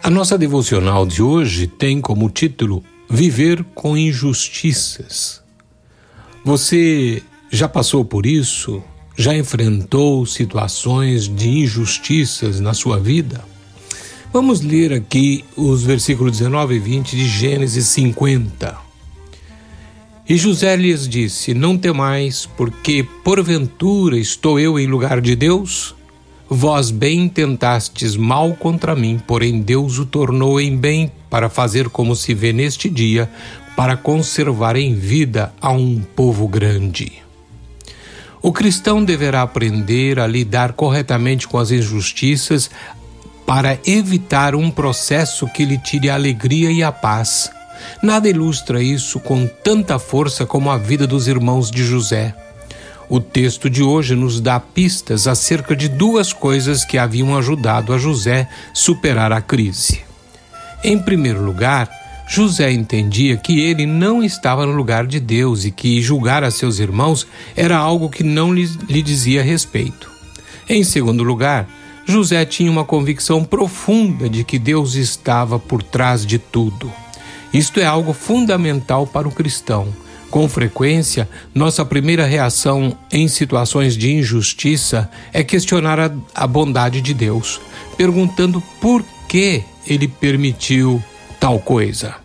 A 0.00 0.10
nossa 0.10 0.38
devocional 0.38 1.04
de 1.04 1.20
hoje 1.20 1.66
tem 1.66 2.00
como 2.00 2.30
título 2.30 2.84
Viver 3.10 3.64
com 3.74 3.96
Injustiças. 3.96 5.42
Você 6.44 7.20
já 7.50 7.68
passou 7.68 8.04
por 8.04 8.24
isso? 8.24 8.82
Já 9.16 9.36
enfrentou 9.36 10.24
situações 10.24 11.28
de 11.28 11.48
injustiças 11.48 12.60
na 12.60 12.74
sua 12.74 12.98
vida? 13.00 13.44
Vamos 14.32 14.60
ler 14.60 14.92
aqui 14.92 15.44
os 15.56 15.82
versículos 15.82 16.38
19 16.38 16.76
e 16.76 16.78
20 16.78 17.16
de 17.16 17.28
Gênesis 17.28 17.86
50. 17.86 18.78
E 20.28 20.36
José 20.36 20.76
lhes 20.76 21.08
disse: 21.08 21.52
Não 21.54 21.76
temais, 21.76 22.46
porque 22.56 23.02
porventura 23.24 24.16
estou 24.16 24.60
eu 24.60 24.78
em 24.78 24.86
lugar 24.86 25.20
de 25.20 25.34
Deus? 25.34 25.97
Vós 26.50 26.90
bem 26.90 27.28
tentastes 27.28 28.16
mal 28.16 28.54
contra 28.54 28.96
mim, 28.96 29.20
porém 29.26 29.60
Deus 29.60 29.98
o 29.98 30.06
tornou 30.06 30.58
em 30.58 30.74
bem 30.74 31.12
para 31.28 31.50
fazer 31.50 31.90
como 31.90 32.16
se 32.16 32.32
vê 32.32 32.54
neste 32.54 32.88
dia, 32.88 33.30
para 33.76 33.96
conservar 33.96 34.74
em 34.74 34.94
vida 34.94 35.52
a 35.60 35.70
um 35.70 36.00
povo 36.00 36.48
grande. 36.48 37.12
O 38.40 38.50
cristão 38.50 39.04
deverá 39.04 39.42
aprender 39.42 40.18
a 40.18 40.26
lidar 40.26 40.72
corretamente 40.72 41.46
com 41.46 41.58
as 41.58 41.70
injustiças 41.70 42.70
para 43.46 43.78
evitar 43.86 44.54
um 44.54 44.70
processo 44.70 45.46
que 45.48 45.64
lhe 45.64 45.76
tire 45.76 46.08
a 46.08 46.14
alegria 46.14 46.70
e 46.70 46.82
a 46.82 46.90
paz. 46.90 47.50
Nada 48.02 48.28
ilustra 48.28 48.82
isso 48.82 49.20
com 49.20 49.46
tanta 49.46 49.98
força 49.98 50.46
como 50.46 50.70
a 50.70 50.78
vida 50.78 51.06
dos 51.06 51.28
irmãos 51.28 51.70
de 51.70 51.84
José. 51.84 52.34
O 53.10 53.20
texto 53.20 53.70
de 53.70 53.82
hoje 53.82 54.14
nos 54.14 54.38
dá 54.38 54.60
pistas 54.60 55.26
acerca 55.26 55.74
de 55.74 55.88
duas 55.88 56.30
coisas 56.34 56.84
que 56.84 56.98
haviam 56.98 57.34
ajudado 57.38 57.94
a 57.94 57.98
José 57.98 58.46
superar 58.74 59.32
a 59.32 59.40
crise. 59.40 60.00
Em 60.84 60.98
primeiro 60.98 61.42
lugar, 61.42 61.88
José 62.28 62.70
entendia 62.70 63.38
que 63.38 63.60
ele 63.60 63.86
não 63.86 64.22
estava 64.22 64.66
no 64.66 64.72
lugar 64.72 65.06
de 65.06 65.18
Deus 65.18 65.64
e 65.64 65.70
que 65.70 66.02
julgar 66.02 66.44
a 66.44 66.50
seus 66.50 66.78
irmãos 66.78 67.26
era 67.56 67.78
algo 67.78 68.10
que 68.10 68.22
não 68.22 68.52
lhe, 68.52 68.66
lhe 68.86 69.00
dizia 69.00 69.42
respeito. 69.42 70.10
Em 70.68 70.84
segundo 70.84 71.22
lugar, 71.22 71.66
José 72.04 72.44
tinha 72.44 72.70
uma 72.70 72.84
convicção 72.84 73.42
profunda 73.42 74.28
de 74.28 74.44
que 74.44 74.58
Deus 74.58 74.96
estava 74.96 75.58
por 75.58 75.82
trás 75.82 76.26
de 76.26 76.38
tudo. 76.38 76.92
Isto 77.54 77.80
é 77.80 77.86
algo 77.86 78.12
fundamental 78.12 79.06
para 79.06 79.26
o 79.26 79.32
cristão 79.32 79.88
com 80.30 80.48
frequência, 80.48 81.28
nossa 81.54 81.84
primeira 81.84 82.24
reação 82.26 82.96
em 83.10 83.28
situações 83.28 83.96
de 83.96 84.12
injustiça 84.12 85.10
é 85.32 85.42
questionar 85.42 85.98
a, 85.98 86.10
a 86.34 86.46
bondade 86.46 87.00
de 87.00 87.14
Deus, 87.14 87.60
perguntando 87.96 88.62
por 88.80 89.04
que 89.28 89.62
ele 89.86 90.06
permitiu 90.06 91.02
tal 91.40 91.58
coisa. 91.58 92.16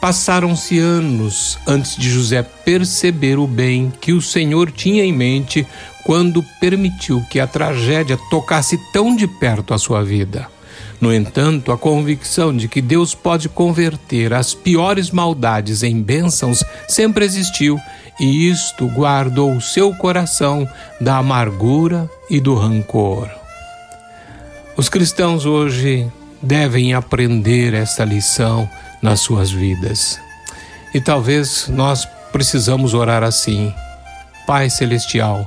Passaram-se 0.00 0.78
anos 0.78 1.58
antes 1.66 1.96
de 1.96 2.08
José 2.08 2.42
perceber 2.42 3.38
o 3.38 3.46
bem 3.46 3.92
que 4.00 4.12
o 4.12 4.22
Senhor 4.22 4.70
tinha 4.70 5.04
em 5.04 5.12
mente 5.12 5.66
quando 6.04 6.44
permitiu 6.60 7.22
que 7.28 7.40
a 7.40 7.46
tragédia 7.46 8.18
tocasse 8.30 8.78
tão 8.92 9.16
de 9.16 9.26
perto 9.26 9.74
a 9.74 9.78
sua 9.78 10.04
vida. 10.04 10.48
No 11.00 11.14
entanto, 11.14 11.70
a 11.70 11.78
convicção 11.78 12.56
de 12.56 12.68
que 12.68 12.80
Deus 12.80 13.14
pode 13.14 13.48
converter 13.48 14.32
as 14.32 14.54
piores 14.54 15.10
maldades 15.10 15.82
em 15.82 16.02
bênçãos 16.02 16.64
sempre 16.88 17.24
existiu, 17.24 17.78
e 18.18 18.48
isto 18.48 18.86
guardou 18.88 19.54
o 19.54 19.60
seu 19.60 19.94
coração 19.94 20.68
da 21.00 21.18
amargura 21.18 22.10
e 22.28 22.40
do 22.40 22.54
rancor. 22.54 23.28
Os 24.76 24.88
cristãos 24.88 25.46
hoje 25.46 26.10
devem 26.42 26.94
aprender 26.94 27.74
esta 27.74 28.04
lição 28.04 28.68
nas 29.02 29.20
suas 29.20 29.50
vidas. 29.50 30.20
E 30.94 31.00
talvez 31.00 31.68
nós 31.68 32.06
precisamos 32.32 32.94
orar 32.94 33.22
assim: 33.22 33.72
Pai 34.46 34.70
Celestial, 34.70 35.46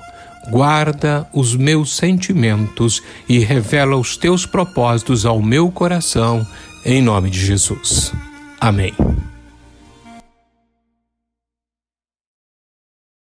guarda 0.50 1.28
os 1.34 1.56
meus 1.56 1.96
sentimentos 1.96 3.02
e 3.28 3.40
revela 3.40 3.96
os 3.96 4.18
teus 4.18 4.46
propósitos 4.46 5.25
ao 5.25 5.41
meu 5.41 5.72
coração, 5.72 6.46
em 6.85 7.02
nome 7.02 7.29
de 7.29 7.40
Jesus. 7.40 8.12
Amém. 8.59 8.94